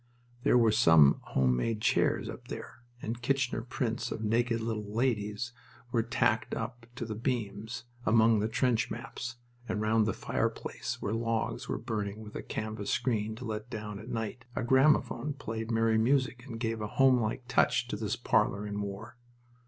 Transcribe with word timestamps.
There 0.41 0.57
were 0.57 0.71
some 0.71 1.19
home 1.21 1.55
made 1.55 1.79
chairs 1.79 2.27
up 2.27 2.47
there, 2.47 2.79
and 3.03 3.21
Kirchner 3.21 3.61
prints 3.61 4.11
of 4.11 4.23
naked 4.23 4.59
little 4.59 4.91
ladies 4.91 5.53
were 5.91 6.01
tacked 6.01 6.55
up 6.55 6.87
to 6.95 7.05
the 7.05 7.13
beams, 7.13 7.83
among 8.03 8.39
the 8.39 8.47
trench 8.47 8.89
maps, 8.89 9.35
and 9.69 9.79
round 9.79 10.07
the 10.07 10.13
fireplace 10.13 10.99
where 11.03 11.13
logs 11.13 11.69
were 11.69 11.77
burning 11.77 12.23
was 12.23 12.35
a 12.35 12.41
canvas 12.41 12.89
screen 12.89 13.35
to 13.35 13.45
let 13.45 13.69
down 13.69 13.99
at 13.99 14.09
night. 14.09 14.43
A 14.55 14.63
gramophone 14.63 15.33
played 15.33 15.69
merry 15.69 15.99
music 15.99 16.45
and 16.47 16.59
gave 16.59 16.81
a 16.81 16.87
homelike 16.97 17.43
touch 17.47 17.87
to 17.89 17.95
this 17.95 18.15
parlor 18.15 18.65
in 18.65 18.81
war. 18.81 19.17